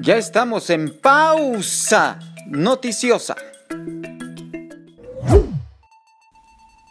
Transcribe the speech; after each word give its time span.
Ya 0.00 0.16
estamos 0.16 0.70
en 0.70 0.98
pausa 1.00 2.18
noticiosa. 2.48 3.36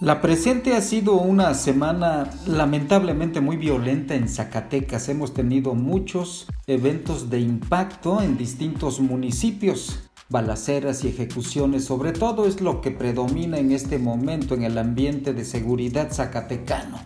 La 0.00 0.20
presente 0.20 0.74
ha 0.74 0.80
sido 0.80 1.14
una 1.14 1.54
semana 1.54 2.30
lamentablemente 2.46 3.40
muy 3.40 3.56
violenta 3.56 4.14
en 4.14 4.28
Zacatecas. 4.28 5.08
Hemos 5.08 5.34
tenido 5.34 5.74
muchos 5.74 6.46
eventos 6.66 7.30
de 7.30 7.40
impacto 7.40 8.20
en 8.20 8.36
distintos 8.36 9.00
municipios. 9.00 10.00
Balaceras 10.28 11.04
y 11.04 11.08
ejecuciones 11.08 11.84
sobre 11.84 12.12
todo 12.12 12.46
es 12.46 12.60
lo 12.60 12.80
que 12.80 12.90
predomina 12.90 13.58
en 13.58 13.72
este 13.72 13.98
momento 13.98 14.54
en 14.54 14.64
el 14.64 14.78
ambiente 14.78 15.32
de 15.32 15.44
seguridad 15.44 16.12
zacatecano. 16.12 16.98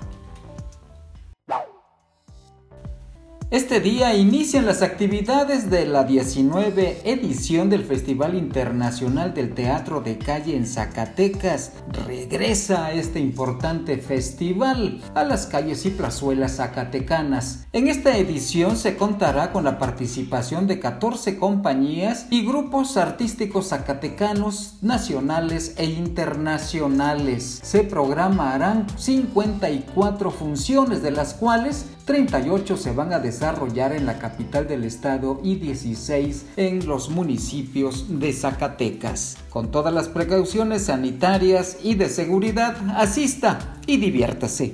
Este 3.52 3.78
día 3.78 4.12
inician 4.16 4.66
las 4.66 4.82
actividades 4.82 5.70
de 5.70 5.86
la 5.86 6.02
19 6.02 7.02
edición 7.04 7.70
del 7.70 7.84
Festival 7.84 8.34
Internacional 8.34 9.34
del 9.34 9.54
Teatro 9.54 10.00
de 10.00 10.18
Calle 10.18 10.56
en 10.56 10.66
Zacatecas. 10.66 11.70
Regresa 12.08 12.90
este 12.90 13.20
importante 13.20 13.98
festival 13.98 15.00
a 15.14 15.22
las 15.22 15.46
calles 15.46 15.86
y 15.86 15.90
plazuelas 15.90 16.56
zacatecanas. 16.56 17.68
En 17.72 17.86
esta 17.86 18.18
edición 18.18 18.76
se 18.76 18.96
contará 18.96 19.52
con 19.52 19.62
la 19.62 19.78
participación 19.78 20.66
de 20.66 20.80
14 20.80 21.38
compañías 21.38 22.26
y 22.30 22.44
grupos 22.44 22.96
artísticos 22.96 23.68
zacatecanos 23.68 24.78
nacionales 24.82 25.74
e 25.76 25.84
internacionales. 25.84 27.60
Se 27.62 27.84
programarán 27.84 28.88
54 28.98 30.32
funciones 30.32 31.00
de 31.00 31.12
las 31.12 31.34
cuales 31.34 31.86
38 32.06 32.76
se 32.76 32.92
van 32.92 33.12
a 33.12 33.18
desarrollar 33.18 33.92
en 33.92 34.06
la 34.06 34.18
capital 34.18 34.68
del 34.68 34.84
estado 34.84 35.40
y 35.42 35.56
16 35.56 36.46
en 36.56 36.86
los 36.86 37.10
municipios 37.10 38.06
de 38.20 38.32
Zacatecas. 38.32 39.36
Con 39.50 39.72
todas 39.72 39.92
las 39.92 40.08
precauciones 40.08 40.84
sanitarias 40.84 41.78
y 41.82 41.96
de 41.96 42.08
seguridad, 42.08 42.76
asista 42.96 43.76
y 43.86 43.96
diviértase. 43.96 44.70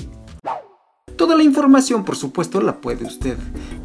Toda 1.17 1.35
la 1.35 1.43
información, 1.43 2.05
por 2.05 2.17
supuesto, 2.17 2.61
la 2.61 2.81
puede 2.83 3.07
usted 3.07 3.39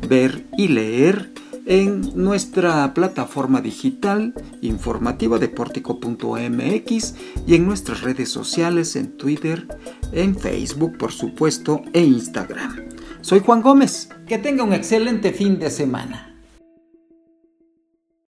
ver 0.10 0.46
y 0.58 0.68
leer 0.68 1.34
en 1.66 2.02
nuestra 2.16 2.94
plataforma 2.94 3.62
digital 3.62 4.34
informativa 4.62 5.38
deportico.mx 5.38 7.16
y 7.46 7.56
en 7.56 7.66
nuestras 7.66 8.02
redes 8.02 8.30
sociales 8.30 8.96
en 8.98 9.18
Twitter, 9.18 9.68
en 10.12 10.36
Facebook, 10.36 10.98
por 10.98 11.12
supuesto, 11.14 11.82
e 11.94 12.04
Instagram. 12.04 12.87
Soy 13.22 13.40
Juan 13.40 13.62
Gómez. 13.62 14.10
Que 14.28 14.38
tenga 14.38 14.64
un 14.64 14.74
excelente 14.74 15.32
fin 15.32 15.60
de 15.60 15.70
semana. 15.70 16.27